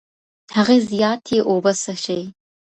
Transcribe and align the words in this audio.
هغې 0.55 0.77
زياتې 0.89 1.37
اوبه 1.49 1.71
څښې. 1.81 2.21